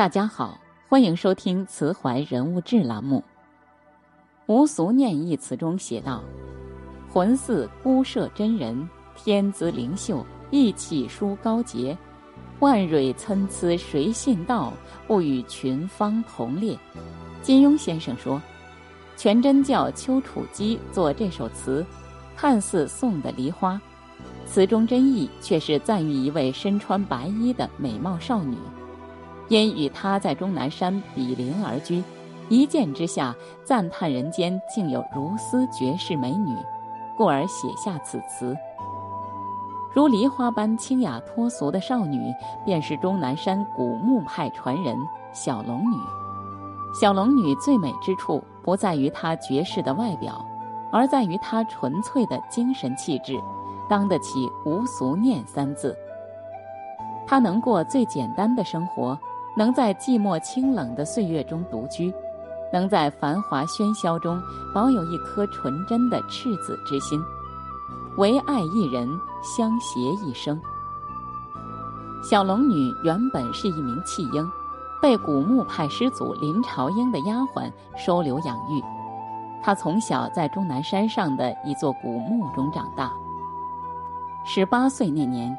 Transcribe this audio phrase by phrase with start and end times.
[0.00, 3.22] 大家好，欢迎收听《慈怀人物志》栏目。
[4.46, 6.24] 无俗念一词中写道
[7.12, 11.94] ：“魂似孤舍真人，天姿灵秀，意气殊高洁。
[12.60, 14.72] 万蕊参差谁信道？
[15.06, 16.74] 不与群芳同列。”
[17.42, 18.40] 金庸先生说，
[19.18, 21.84] 全真教丘处机作这首词，
[22.34, 23.78] 看似送的梨花，
[24.46, 28.56] 词中真意却是赞誉一位身穿白衣的美貌少女。
[29.50, 32.02] 因与他在终南山比邻而居，
[32.48, 36.56] 一见之下赞叹人间竟有如斯绝世美女，
[37.16, 38.56] 故而写下此词。
[39.92, 42.32] 如梨花般清雅脱俗的少女，
[42.64, 44.96] 便是终南山古墓派传人
[45.32, 45.96] 小龙女。
[46.94, 50.46] 小龙女最美之处，不在于她绝世的外表，
[50.92, 53.34] 而在于她纯粹的精神气质，
[53.88, 55.96] 当得起“无俗念”三字。
[57.26, 59.18] 她能过最简单的生活。
[59.56, 62.12] 能在寂寞清冷的岁月中独居，
[62.72, 64.40] 能在繁华喧嚣中
[64.74, 67.20] 保有一颗纯真的赤子之心，
[68.16, 69.08] 唯爱一人，
[69.42, 70.60] 相携一生。
[72.22, 74.48] 小龙女原本是一名弃婴，
[75.02, 78.82] 被古墓派师祖林朝英的丫鬟收留养育。
[79.62, 83.12] 她从小在终南山上的一座古墓中长大。
[84.44, 85.58] 十八岁那年。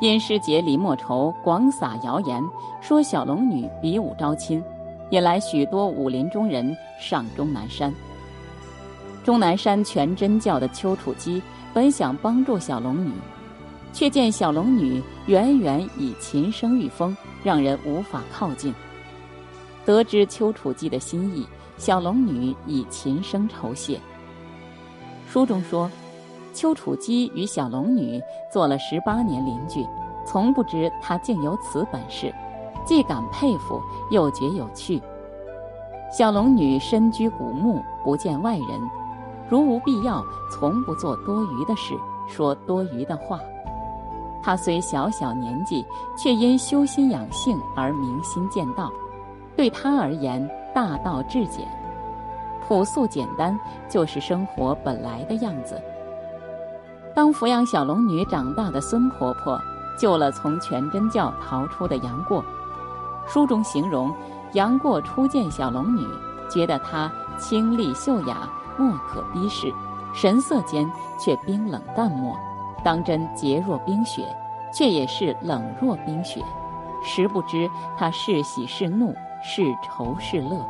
[0.00, 2.40] 因师姐李莫愁广撒谣言，
[2.80, 4.62] 说小龙女比武招亲，
[5.10, 7.92] 引来许多武林中人上终南山。
[9.24, 11.42] 终南山全真教的丘处机
[11.74, 13.10] 本想帮助小龙女，
[13.92, 18.72] 却见小龙女远远以琴声御风，让人无法靠近。
[19.84, 21.44] 得知丘处机的心意，
[21.76, 23.98] 小龙女以琴声酬谢。
[25.28, 25.90] 书中说。
[26.58, 28.20] 丘处机与小龙女
[28.50, 29.86] 做了十八年邻居，
[30.26, 32.34] 从不知她竟有此本事，
[32.84, 35.00] 既感佩服，又觉有趣。
[36.10, 38.68] 小龙女身居古墓，不见外人，
[39.48, 40.20] 如无必要，
[40.50, 41.94] 从不做多余的事，
[42.26, 43.38] 说多余的话。
[44.42, 45.86] 她虽小小年纪，
[46.16, 48.90] 却因修心养性而明心见道。
[49.54, 51.68] 对她而言，大道至简，
[52.66, 53.56] 朴素简单，
[53.88, 55.80] 就是生活本来的样子。
[57.18, 59.60] 当抚养小龙女长大的孙婆婆
[59.96, 62.44] 救了从全真教逃出的杨过，
[63.26, 64.14] 书中形容
[64.52, 66.06] 杨过初见小龙女，
[66.48, 68.48] 觉得她清丽秀雅，
[68.78, 69.74] 莫可逼视，
[70.14, 72.38] 神色间却冰冷淡漠，
[72.84, 74.24] 当真洁若冰雪，
[74.72, 76.40] 却也是冷若冰雪，
[77.02, 79.12] 实不知她是喜是怒，
[79.42, 80.64] 是愁是乐。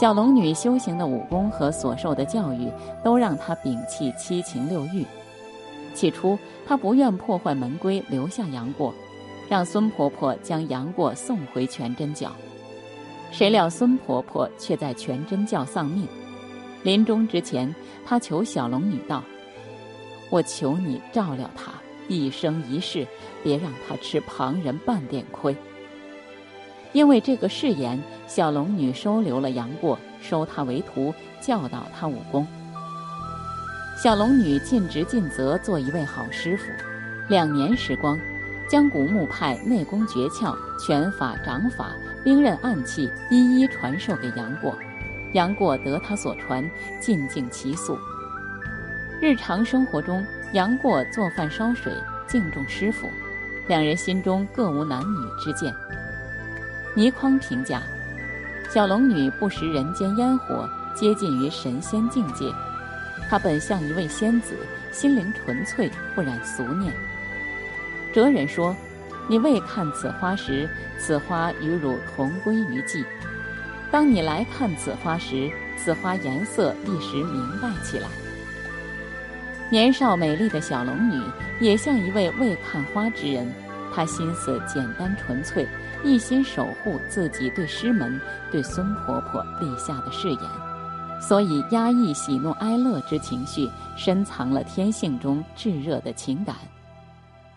[0.00, 2.72] 小龙女修行的武功和所受的教育，
[3.04, 5.04] 都让她摒弃七情六欲。
[5.92, 8.94] 起初，她不愿破坏门规，留下杨过，
[9.46, 12.32] 让孙婆婆将杨过送回全真教。
[13.30, 16.08] 谁料孙婆婆却在全真教丧命。
[16.82, 17.74] 临终之前，
[18.06, 19.22] 她求小龙女道
[20.32, 21.72] ：“我求你照料她
[22.08, 23.06] 一生一世，
[23.42, 25.54] 别让她吃旁人半点亏。”
[26.92, 32.46] 因为这个誓言，小龙女收留了杨过，收他为徒，教导他武功。
[34.02, 36.64] 小龙女尽职尽责，做一位好师傅。
[37.28, 38.18] 两年时光，
[38.68, 41.92] 将古墓派内功诀窍、拳法、掌法、
[42.24, 44.76] 兵刃暗器一一传授给杨过。
[45.32, 46.68] 杨过得他所传，
[46.98, 47.96] 尽尽其速。
[49.20, 51.92] 日常生活中，杨过做饭烧水，
[52.26, 53.06] 敬重师傅，
[53.68, 55.72] 两人心中各无男女之见。
[56.94, 57.82] 倪匡评价：
[58.68, 62.52] 小龙女不食人间烟火，接近于神仙境界。
[63.28, 64.56] 她本像一位仙子，
[64.90, 66.92] 心灵纯粹，不染俗念。
[68.12, 68.74] 哲人说
[69.28, 70.68] ：“你未看此花时，
[70.98, 73.04] 此花与汝同归于寂；
[73.88, 78.08] 当你来看此花时，此花颜色一时明白起来。”
[79.70, 81.22] 年少美丽的小龙女
[81.60, 83.48] 也像一位未看花之人，
[83.94, 85.68] 她心思简单纯粹。
[86.02, 88.18] 一心守护自己对师门、
[88.50, 90.40] 对孙婆婆立下的誓言，
[91.20, 96.56] 所以压抑喜怒哀乐之情绪，深藏了天性中炙热的情感。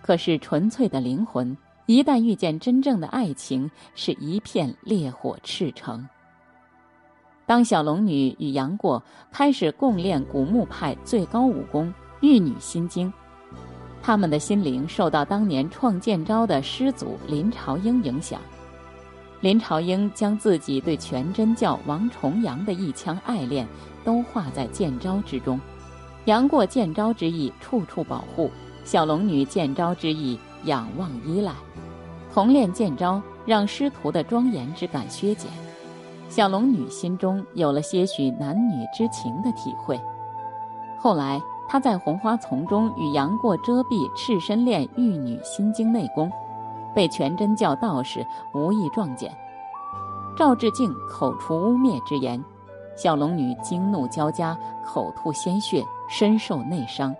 [0.00, 1.56] 可是纯粹的灵魂，
[1.86, 6.08] 一旦遇见真正的爱情，是一片烈火赤诚。
[7.44, 9.02] 当小龙女与杨过
[9.32, 11.88] 开始共练古墓派最高武功
[12.20, 13.08] 《玉女心经》。
[14.02, 18.40] 他们的心灵受到当年创建招的师祖林朝英影响，
[19.40, 23.66] 林朝英将自己对全真教王重阳的一腔爱恋
[24.04, 25.60] 都化在剑招之中。
[26.24, 28.50] 杨过剑招之意处处保护，
[28.84, 31.52] 小龙女剑招之意仰望依赖。
[32.32, 35.50] 同练剑招，让师徒的庄严之感削减。
[36.28, 39.98] 小龙女心中有了些许男女之情的体会。
[40.98, 46.32] 后来，她在红花丛中与杨过遮蔽赤身练玉女心经内功，
[46.94, 49.30] 被全真教道士无意撞见。
[50.34, 52.42] 赵志敬口出污蔑之言，
[52.96, 57.14] 小龙女惊怒交加，口吐鲜血，身受内伤。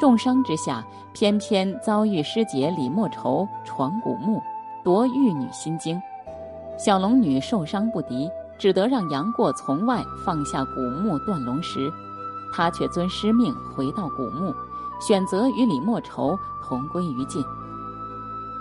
[0.00, 0.82] 重伤之下，
[1.12, 4.42] 偏偏遭遇师姐李莫愁闯古墓，
[4.82, 6.00] 夺玉女心经。
[6.78, 11.92] 小龙女受伤不敌，只得让杨过从外放下古墓断龙石，
[12.54, 14.54] 他却遵师命回到古墓，
[15.00, 17.44] 选择与李莫愁同归于尽。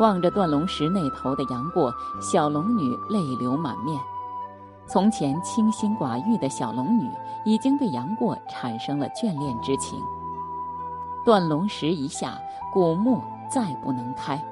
[0.00, 3.96] 望着断龙石那头的杨过，小龙女泪流满面。
[4.88, 7.08] 从前清心寡欲的小龙女，
[7.44, 10.00] 已经对杨过产生了眷恋之情。
[11.24, 12.36] 断龙石一下，
[12.72, 14.44] 古墓再不能开。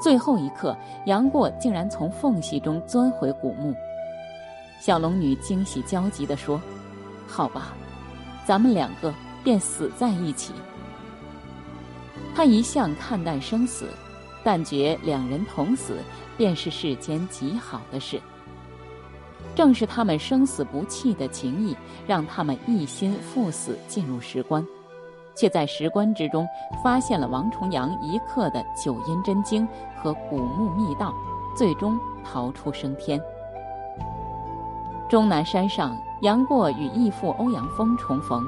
[0.00, 3.74] 最后一刻，杨过竟然从缝隙中钻回古墓。
[4.80, 6.58] 小龙女惊喜焦急地说
[7.28, 7.74] ：“好吧，
[8.50, 9.14] 咱们两个
[9.44, 10.52] 便死在一起。”
[12.34, 13.90] 他一向看淡生死，
[14.42, 15.98] 但觉两人同死
[16.36, 18.20] 便是世间极好的事。
[19.54, 21.76] 正是他们生死不弃的情谊，
[22.08, 24.66] 让他们一心赴死，进入石棺。
[25.36, 26.44] 却在石棺之中
[26.82, 29.64] 发现了王重阳一刻的九阴真经
[29.96, 31.14] 和古墓密道，
[31.56, 33.20] 最终逃出升天。
[35.08, 38.46] 终南山上，杨过与义父欧阳锋重逢，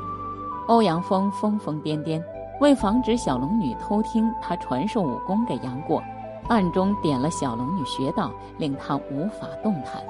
[0.66, 2.22] 欧阳锋疯疯癫癫，
[2.60, 6.02] 为防止小龙女偷听他传授武功给杨过，
[6.48, 10.02] 暗中点了小龙女穴道，令她无法动弹，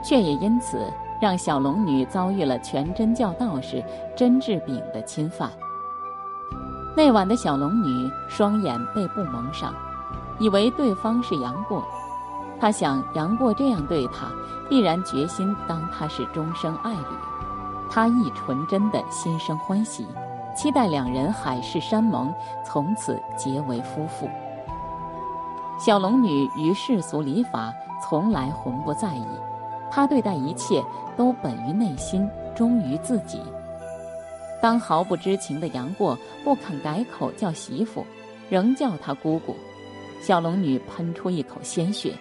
[0.00, 0.78] 却也因此
[1.20, 3.82] 让小龙女遭遇了全真教道士
[4.16, 5.50] 甄志炳的侵犯。
[6.96, 9.74] 那晚的小龙女双眼被布蒙上，
[10.38, 11.82] 以为对方是杨过。
[12.58, 14.30] 他想，杨过这样对他，
[14.68, 17.16] 必然决心当他是终生爱侣。
[17.90, 20.06] 他亦纯真的心生欢喜，
[20.56, 24.28] 期待两人海誓山盟，从此结为夫妇。
[25.78, 27.72] 小龙女于世俗礼法
[28.02, 29.26] 从来浑不在意，
[29.90, 30.82] 她对待一切
[31.16, 33.40] 都本于内心，忠于自己。
[34.62, 38.04] 当毫不知情的杨过不肯改口叫媳妇，
[38.48, 39.54] 仍叫她姑姑，
[40.22, 42.14] 小龙女喷出一口鲜血。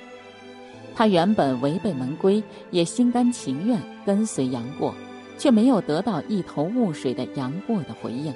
[0.96, 4.96] 他原本违背门规，也心甘情愿跟随杨过，
[5.38, 8.34] 却没有得到一头雾水的杨过的回应。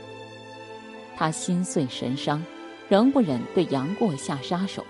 [1.16, 2.44] 他心碎神伤，
[2.90, 4.84] 仍不忍对杨过下杀手，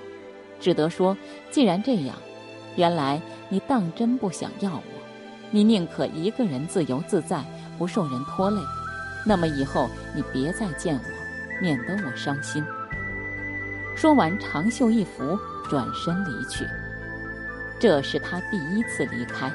[0.59, 1.15] 只得说
[1.51, 2.15] ：“既然这样，
[2.75, 4.83] 原来你当真不想要我，
[5.51, 7.43] 你宁可一个人自由自在，
[7.77, 8.59] 不受人拖累。”
[9.25, 12.63] 那么以后你别再见我，免得我伤心。
[13.95, 15.37] 说完，长袖一拂，
[15.69, 16.65] 转身离去。
[17.79, 19.51] 这是他第一次离开。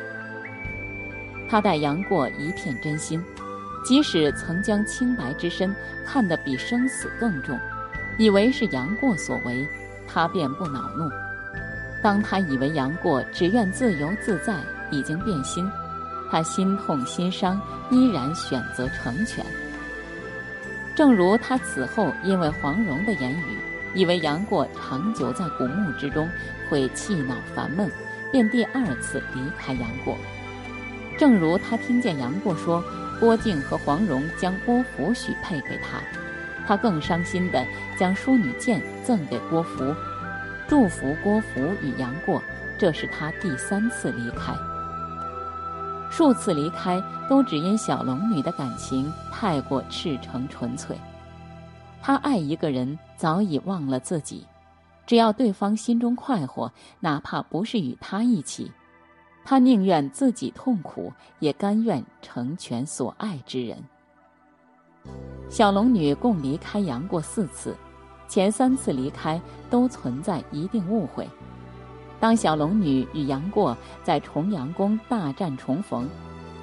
[1.49, 3.23] 他待杨过一片真心，
[3.85, 5.75] 即使曾将清白之身
[6.05, 7.59] 看得比生死更重，
[8.19, 9.69] 以为是杨过所为，
[10.09, 11.09] 他便不恼怒。
[12.03, 14.57] 当他以为杨过只愿自由自在，
[14.91, 15.71] 已经变心。
[16.31, 17.61] 他心痛心伤，
[17.91, 19.45] 依然选择成全。
[20.97, 23.59] 正如他此后因为黄蓉的言语，
[23.95, 26.29] 以为杨过长久在古墓之中
[26.69, 27.91] 会气恼烦闷，
[28.31, 30.17] 便第二次离开杨过。
[31.19, 32.83] 正如他听见杨过说
[33.21, 36.01] 郭靖和黄蓉将郭芙许配给他，
[36.67, 37.65] 他更伤心地
[37.99, 39.95] 将淑女剑赠给郭芙，
[40.69, 42.43] 祝福郭芙与杨过。
[42.77, 44.53] 这是他第三次离开。
[46.11, 47.01] 数次离开，
[47.31, 50.97] 都只因小龙女的感情太过赤诚纯粹。
[52.03, 54.45] 她爱一个人，早已忘了自己，
[55.07, 58.71] 只要对方心中快活，哪怕不是与他一起，
[59.45, 63.77] 他宁愿自己痛苦，也甘愿成全所爱之人。
[65.51, 67.77] 小龙女共离开杨过四次，
[68.27, 71.29] 前三次离开都存在一定误会。
[72.19, 76.09] 当小龙女与杨过在重阳宫大战重逢，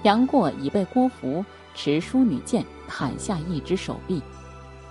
[0.01, 1.45] 杨过已被郭芙
[1.75, 4.19] 持淑女剑砍下一只手臂，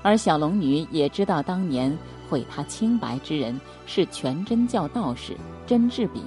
[0.03, 1.97] 而小龙女也知道当年
[2.29, 6.23] 毁她清白之人是全真教道士甄志炳，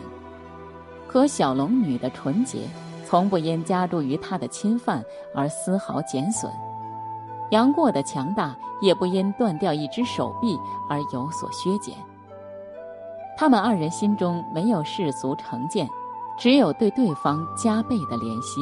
[1.08, 2.60] 可小龙女的纯洁
[3.06, 5.04] 从不因加诸于他的侵犯
[5.36, 6.52] 而丝毫减损，
[7.52, 10.58] 杨过的强大也不因断掉一只手臂
[10.90, 11.96] 而有所削减。
[13.38, 15.88] 他们二人心中没有世俗成见，
[16.38, 18.62] 只有对对方加倍的怜惜。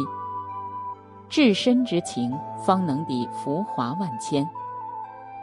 [1.30, 4.50] 至深之情，方能抵浮华万千。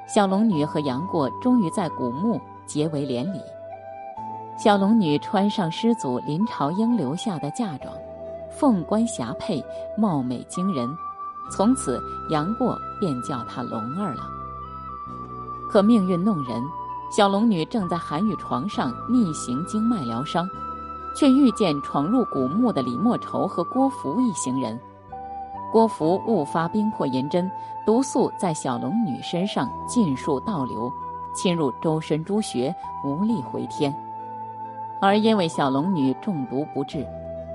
[0.08, 3.38] 小龙女和杨过终于在古墓结为连理。
[4.56, 7.94] 小龙女穿上师祖林朝英留下的嫁妆，
[8.50, 9.62] 凤冠霞帔，
[9.98, 10.88] 貌美惊人。
[11.50, 12.00] 从此，
[12.30, 14.22] 杨过便叫她龙儿了。
[15.70, 16.62] 可命运弄人，
[17.14, 20.48] 小龙女正在寒雨床上逆行经脉疗伤，
[21.14, 24.80] 却遇见闯入古墓的李莫愁和郭芙一行人。
[25.70, 27.50] 郭芙误发冰魄银针，
[27.84, 30.92] 毒素在小龙女身上尽数倒流，
[31.34, 33.94] 侵入周身诸穴，无力回天。
[35.00, 37.06] 而因为小龙女中毒不治。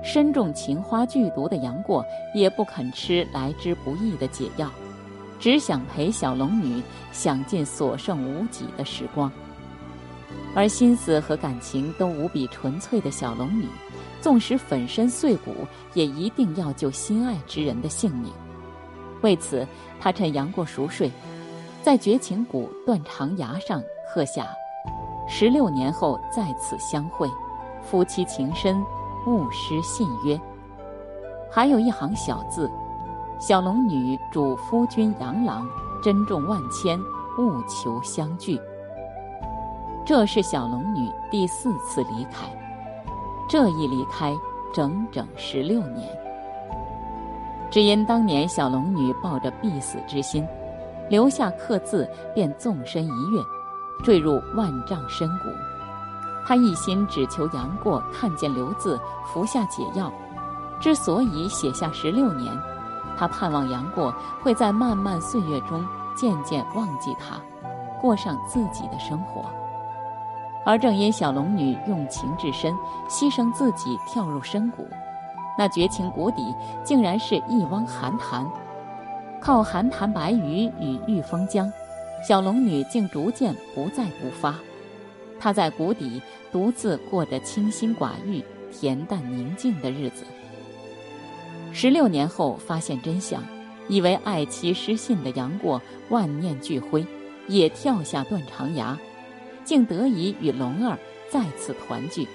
[0.02, 2.04] 身中情花剧毒的杨过
[2.34, 4.68] 也不肯吃来之不易的解药，
[5.40, 9.32] 只想陪小龙女享尽所剩无几的时光。
[10.54, 13.66] 而心思和感情都无比纯粹的小龙女，
[14.24, 15.54] 纵使粉身碎骨，
[15.92, 18.32] 也一定要救心爱之人的性命。
[19.20, 19.68] 为此，
[20.00, 21.12] 他趁杨过熟睡，
[21.82, 24.46] 在绝情谷断肠崖上刻下
[25.28, 27.30] “十六年后再次相会，
[27.82, 28.82] 夫妻情深”。
[29.28, 30.40] 勿失信约。
[31.50, 32.70] 还有一行小字
[33.38, 35.68] ：“小龙女主夫君杨郎，
[36.02, 36.98] 珍重万千，
[37.38, 38.58] 务求相聚。”
[40.06, 42.46] 这是小龙女第四次离开，
[43.48, 44.34] 这一离开
[44.72, 46.08] 整整十六年。
[47.70, 50.46] 只因当年小龙女抱着必死之心，
[51.08, 53.42] 留下刻字，便纵身一跃，
[54.04, 55.48] 坠入万丈深谷。
[56.46, 60.12] 他一心只求杨过看见刘字，服下解药。
[60.78, 62.52] 之所以写下十六年，
[63.16, 65.84] 他盼望杨过会在漫漫岁月中
[66.14, 67.40] 渐渐忘记他，
[68.00, 69.44] 过上自己的生活。
[70.64, 72.72] 而正因小龙女用情至深，
[73.08, 74.86] 牺牲自己跳入深谷，
[75.58, 78.50] 那绝情谷底竟然是一汪寒潭。
[79.40, 81.70] 靠寒潭白鱼与玉峰江，
[82.26, 84.54] 小龙女竟逐渐不再不发。
[85.38, 88.42] 她在谷底独自过着清心寡欲、
[88.72, 90.24] 恬淡宁静的日子。
[91.72, 93.42] 十六年后发现真相，
[93.88, 97.06] 以为爱妻失信的杨过万念俱灰，
[97.48, 98.96] 也跳下断肠崖，
[99.64, 100.98] 竟得以与龙儿
[101.30, 102.28] 再次团聚。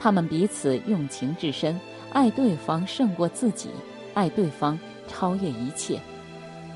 [0.00, 1.78] 他们彼此用情至深，
[2.12, 3.70] 爱对方胜过自己，
[4.14, 6.00] 爱对方超越一切。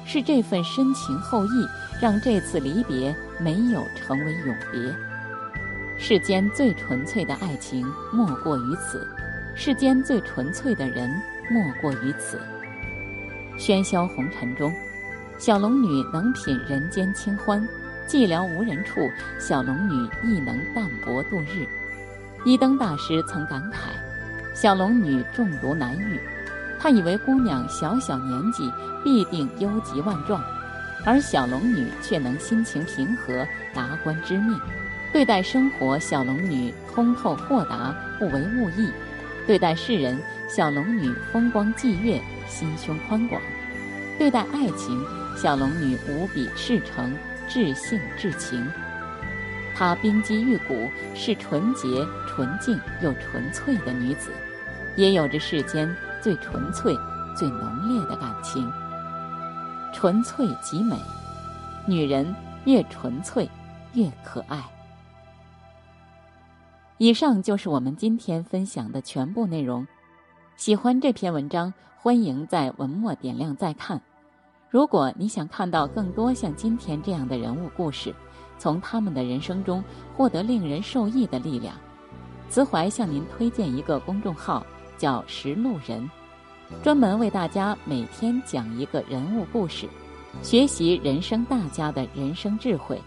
[0.05, 1.67] 是这份深情厚谊，
[2.01, 4.95] 让这次离别没有成为永别。
[5.97, 9.07] 世间最纯粹的爱情莫过于此，
[9.55, 11.09] 世间最纯粹的人
[11.49, 12.41] 莫过于此。
[13.57, 14.75] 喧嚣红尘中，
[15.39, 17.65] 小龙女能品人间清欢；
[18.13, 21.67] 寂寥无人处，小龙女亦能淡泊度日。
[22.45, 23.89] 一灯大师曾感慨：
[24.53, 26.21] 小龙女中毒难愈。
[26.79, 28.71] 他以为姑娘小小年纪
[29.03, 30.45] 必定忧急万状，
[31.07, 34.61] 而小龙女却能心情平和，达观知命。
[35.11, 38.91] 对待生活，小龙女通透豁达，不为物役；
[39.47, 40.19] 对待世人，
[40.51, 43.41] 小龙女风光霁月，心胸宽广；
[44.19, 45.03] 对待爱情，
[45.35, 47.11] 小龙女无比赤诚，
[47.53, 48.67] 至性至情。
[49.75, 54.33] 她冰肌玉骨，是纯洁、纯净又纯粹的女子，
[54.97, 55.95] 也有着世间。
[56.23, 56.97] 最纯粹、
[57.37, 58.73] 最浓烈的感情，
[59.93, 60.97] 纯粹极美。
[61.85, 62.33] 女人
[62.65, 63.51] 越纯粹，
[63.95, 64.63] 越可爱。
[66.99, 69.85] 以上就是我们今天分享的全部内容。
[70.57, 74.01] 喜欢这篇文章，欢迎在文末点亮再看。
[74.73, 78.15] 如果你想看到更多像今天这样的人物故事，
[78.57, 79.85] 从他们的人生中
[80.17, 81.77] 获得令人受益的力量，
[82.49, 84.65] 慈怀向您推荐一个公众号。
[84.97, 86.09] 叫识路人，
[86.81, 89.89] 专门为大家每天讲一个人物故事，
[90.43, 92.99] 学习人生大家的人生智慧。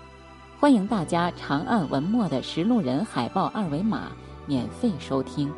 [0.59, 4.11] 欢迎大家长按文末的识路人海报二维码，
[4.45, 5.49] 免费收听。